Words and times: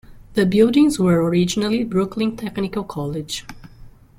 The 0.33 0.47
buildings 0.47 0.97
were 0.97 1.23
originally 1.23 1.83
Brooklyn 1.83 2.35
Technical 2.35 2.83
College. 2.83 3.45